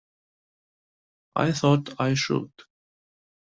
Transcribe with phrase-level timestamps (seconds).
[1.35, 2.51] I thought I should.